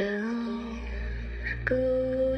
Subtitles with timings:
[0.00, 0.78] Still
[1.66, 2.29] going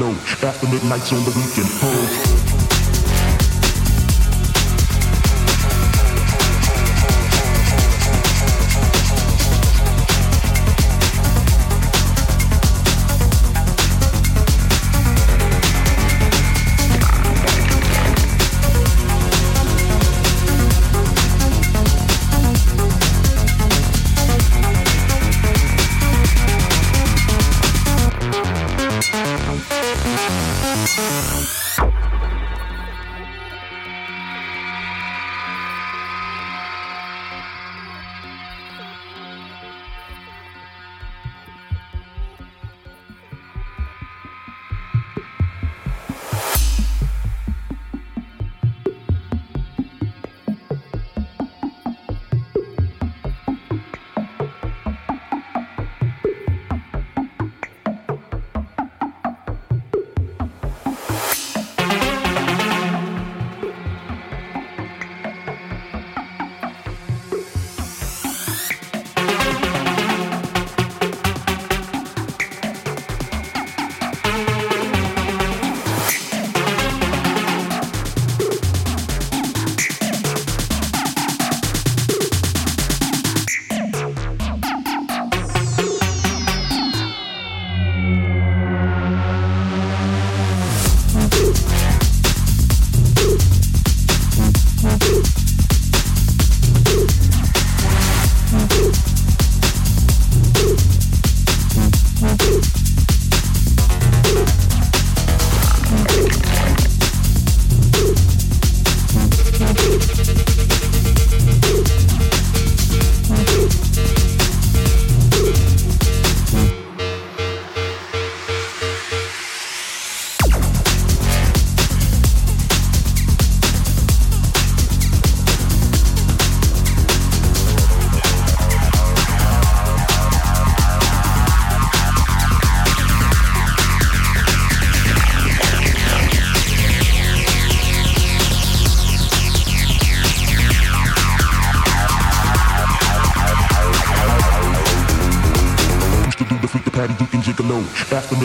[0.00, 0.14] gigolo.
[0.42, 1.89] After midnight's on the weekend.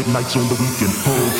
[0.07, 0.93] Nights on the weekend.
[1.07, 1.34] Oh.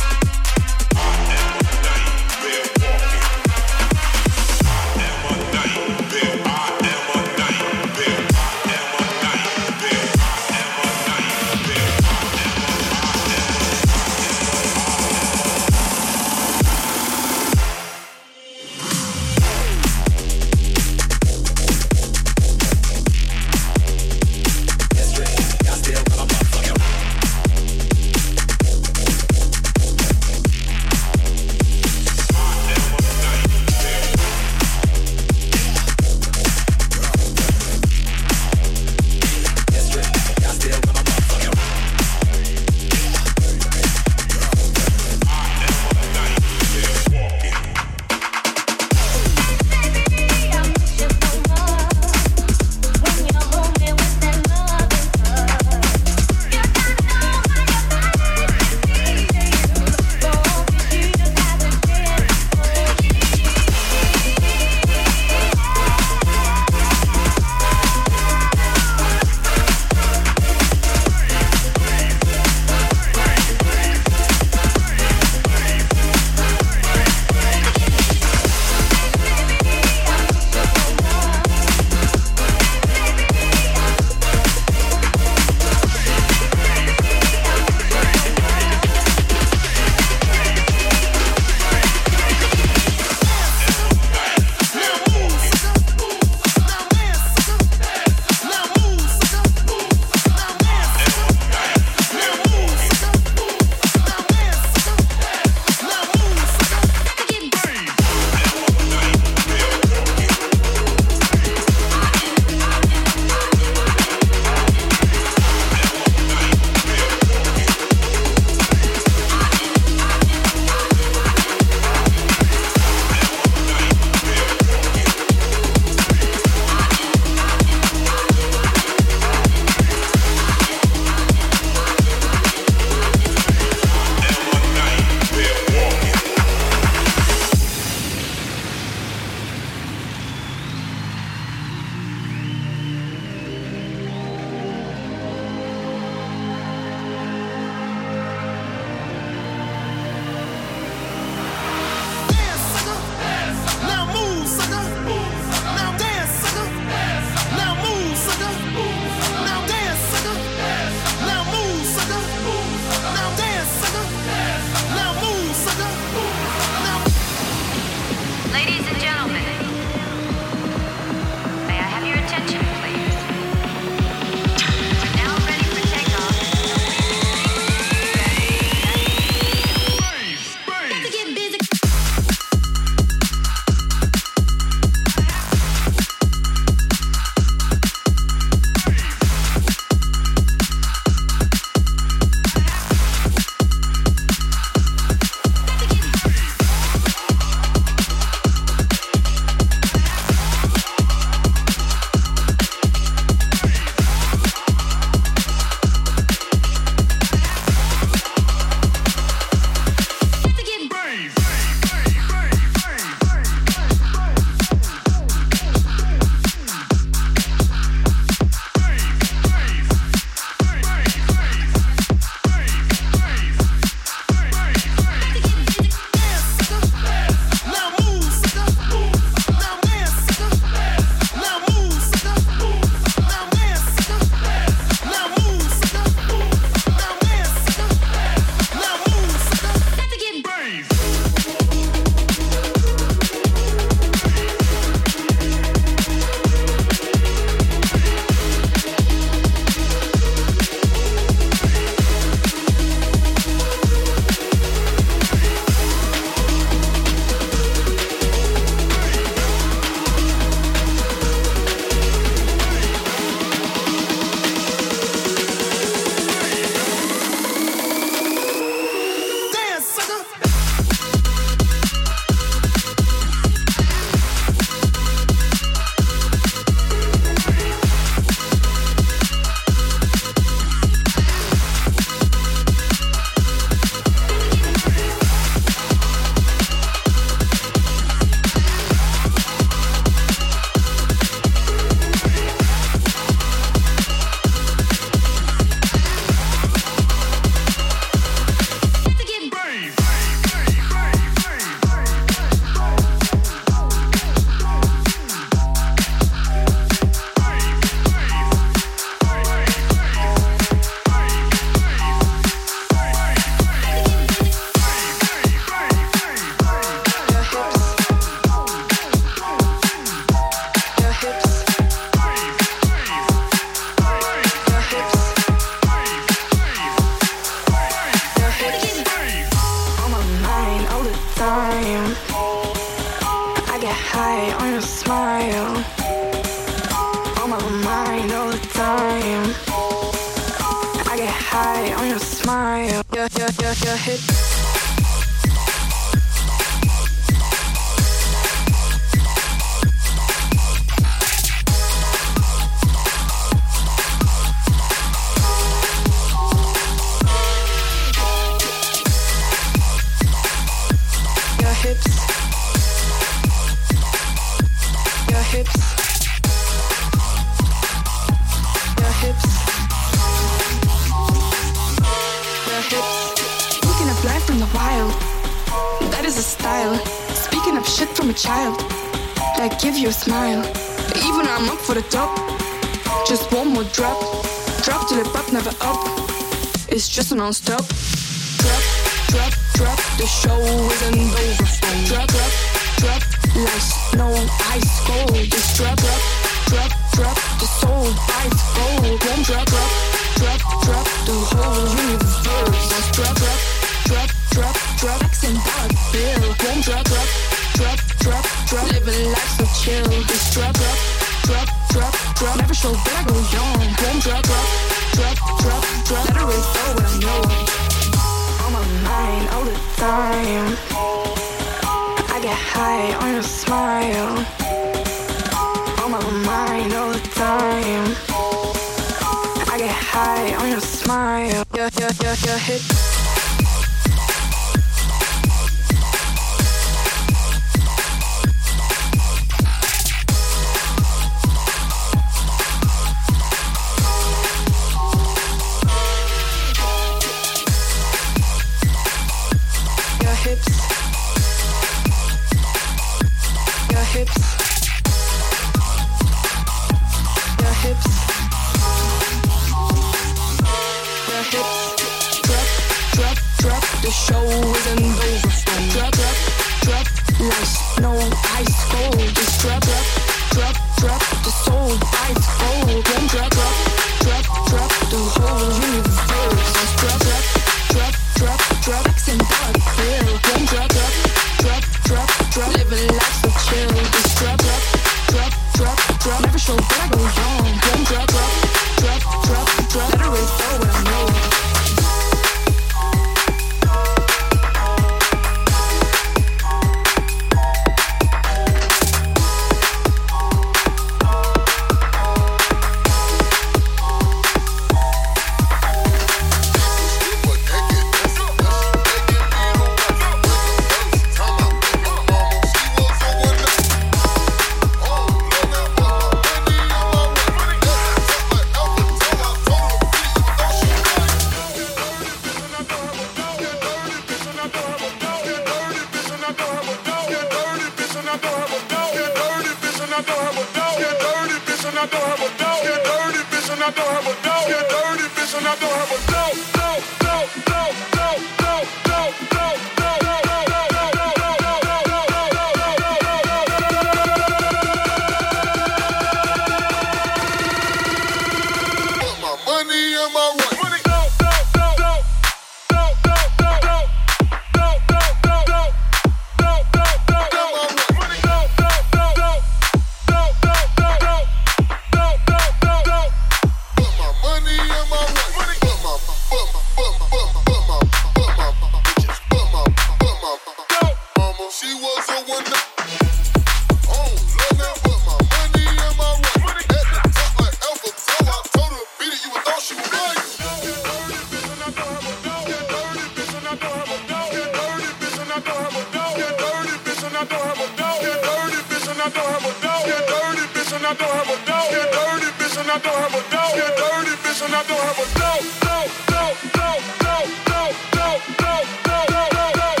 [589.23, 591.89] and I don't have a dirty bitch and I don't have a doubt.
[591.91, 593.75] Get dirty bitch and I don't have a doubt.
[593.75, 595.61] Get dirty bitch and I don't have a doubt.
[595.81, 600.00] Doubt, doubt, doubt, doubt, doubt, doubt, doubt, doubt, doubt, doubt.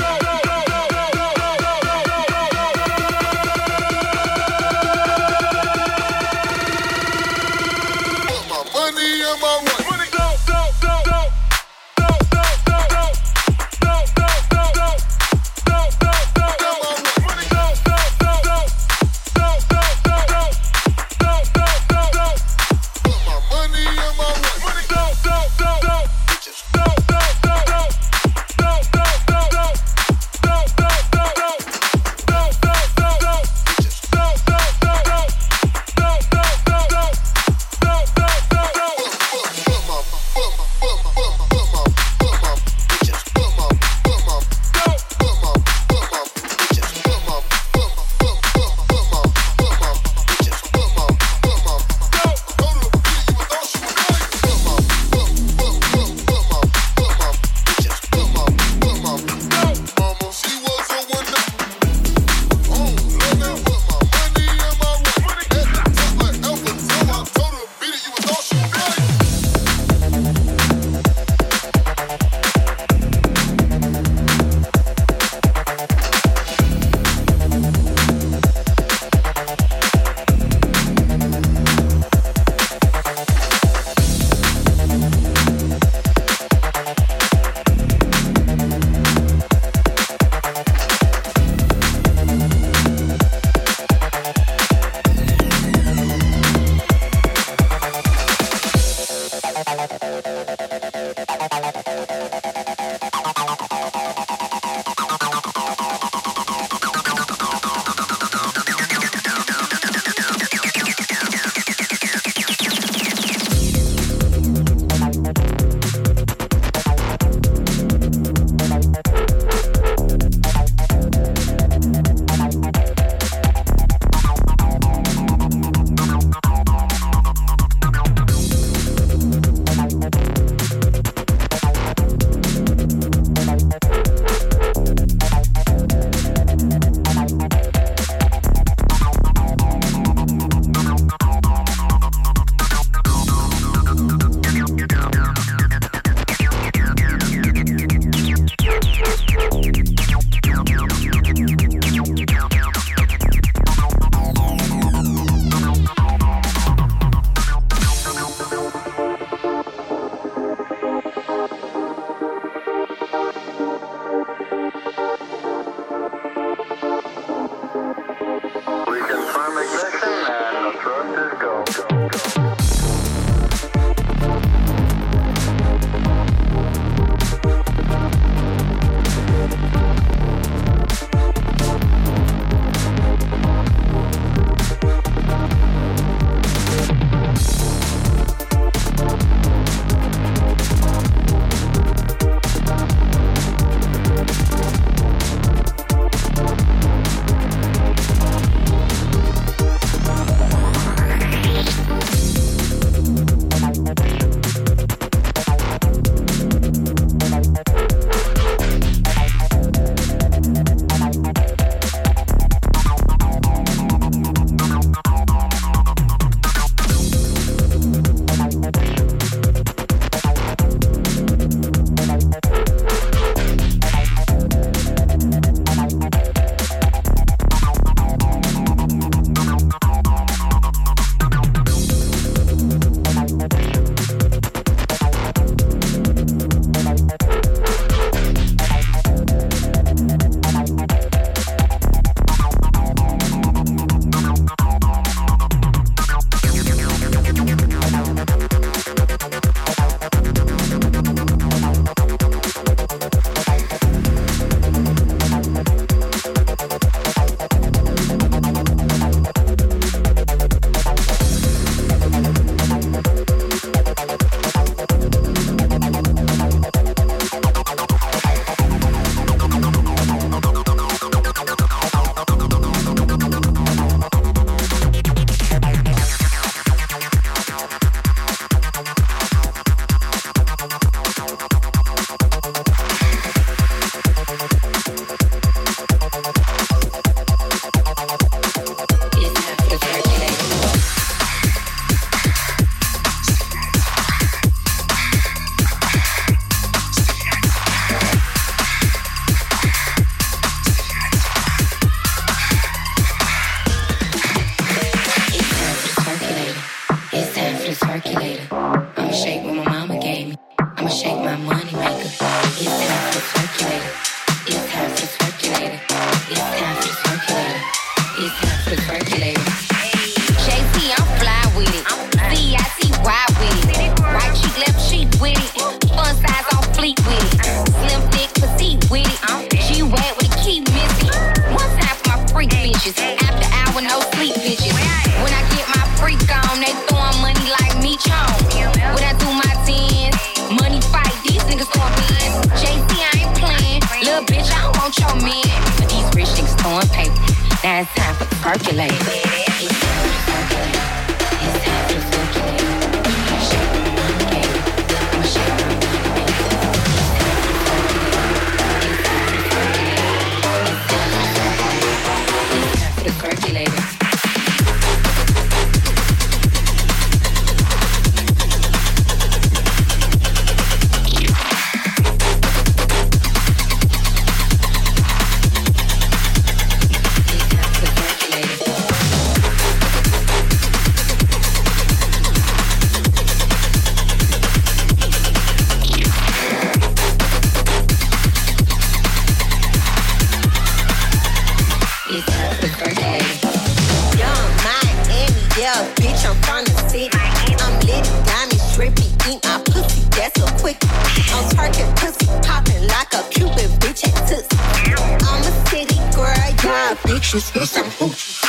[407.31, 408.41] shoes on some hooch.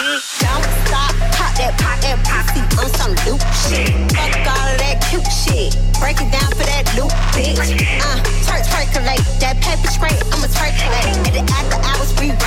[0.42, 3.94] Don't stop, pop that, pop that posse on some loop shit.
[4.10, 5.78] Fuck all of that cute shit.
[6.00, 7.54] Break it down for that loop, bitch.
[8.02, 9.22] Uh, twerk, percolate.
[9.38, 12.40] That paper spray, I'ma twerk, At the after hours, we work,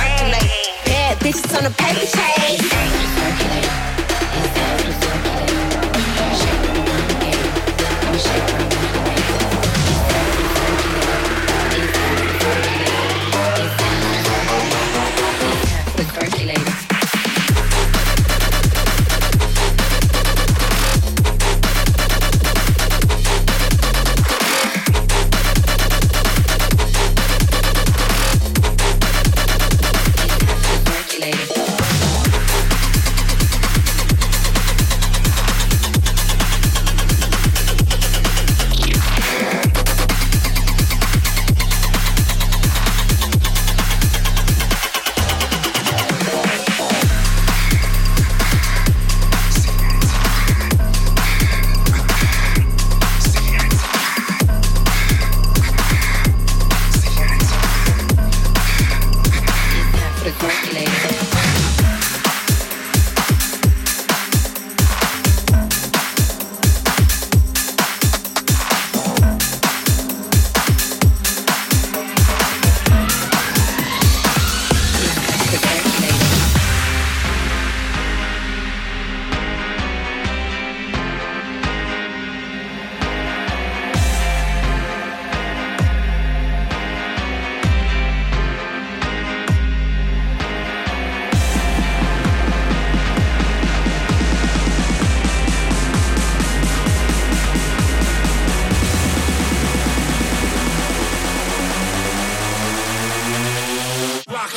[0.84, 3.05] Bad bitches on the paper chase.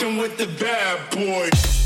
[0.02, 1.79] rocking with the bad boys.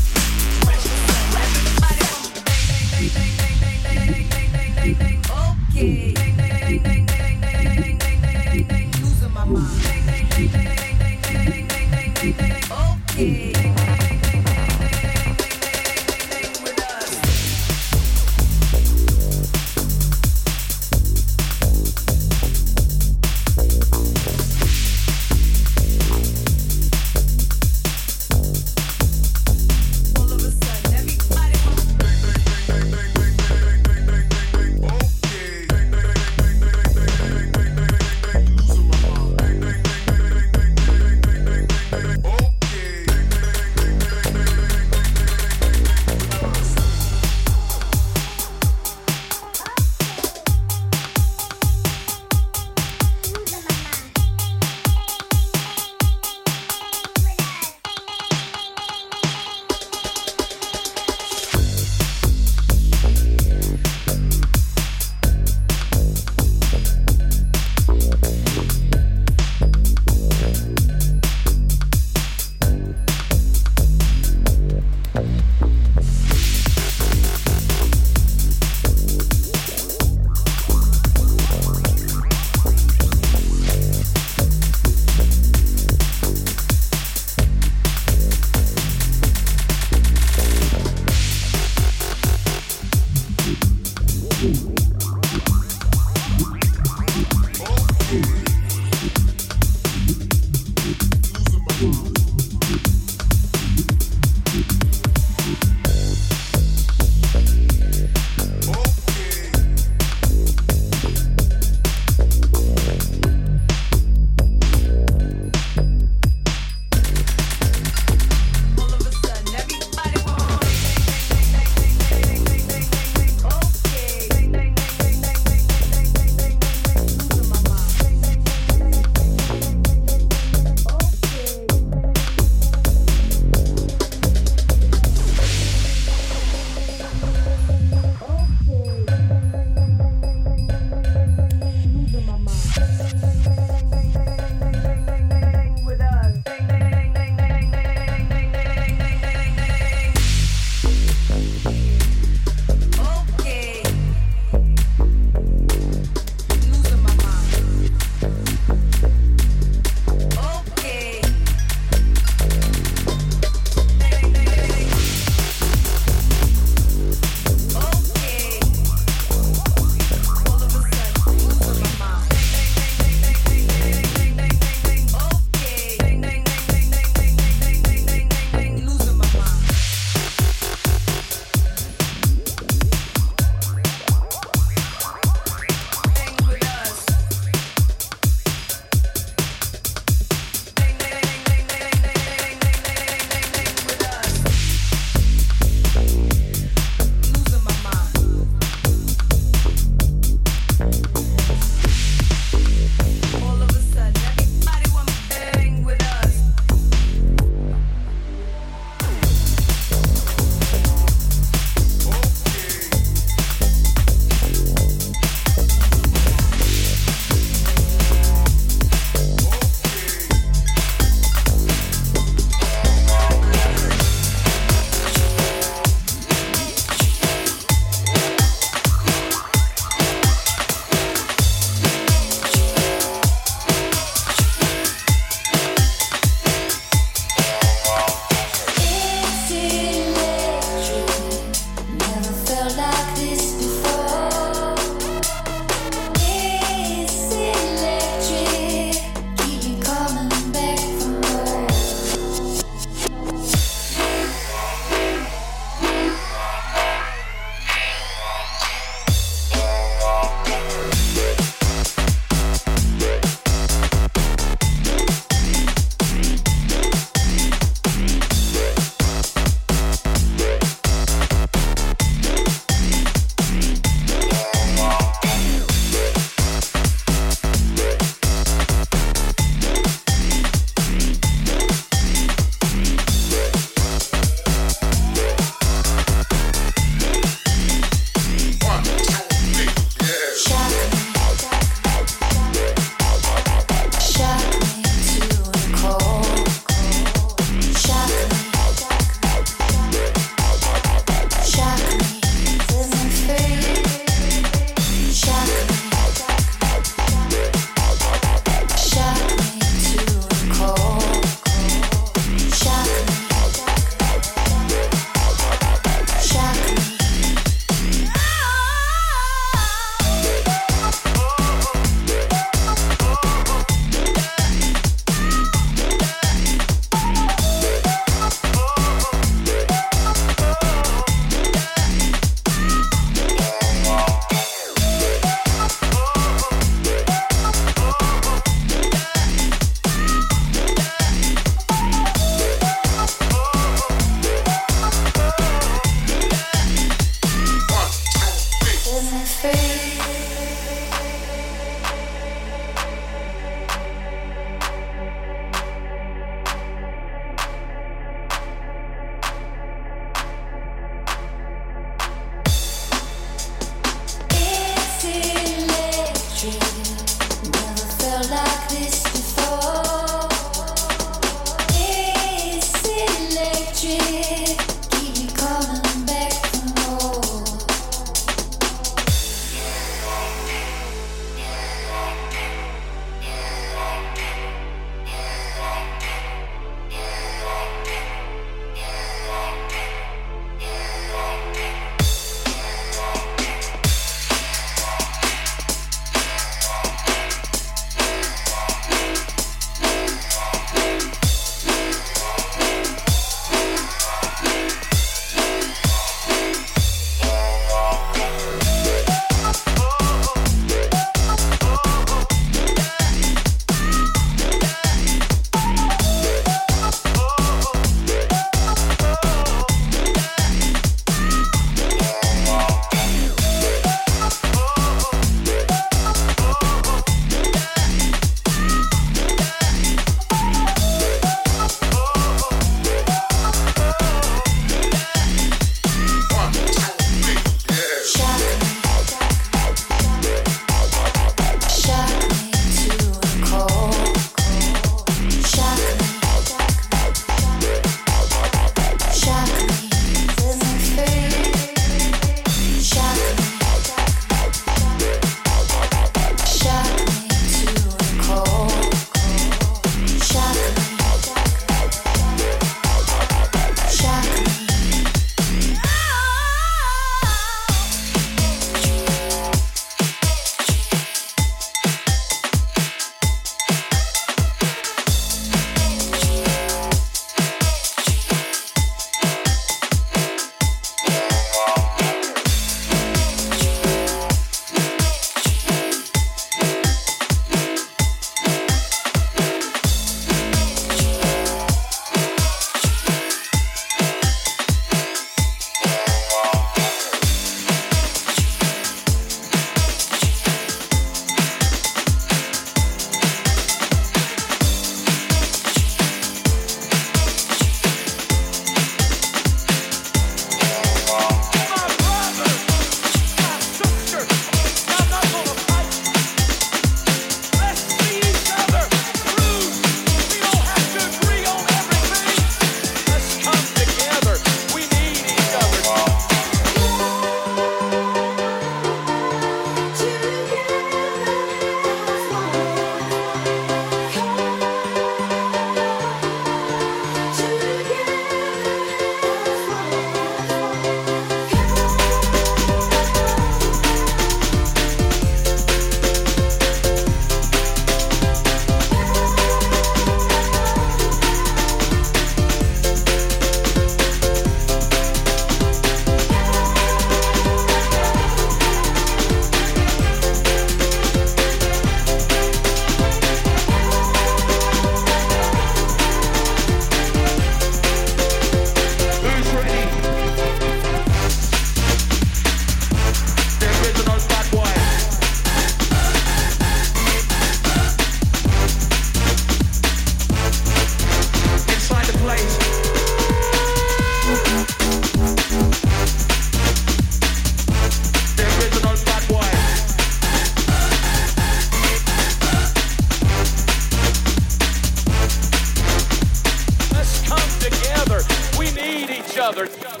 [599.51, 600.00] Other.